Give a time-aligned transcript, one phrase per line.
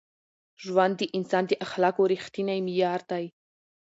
[0.65, 3.25] ژوند د انسان د اخلاقو رښتینی معیار دی.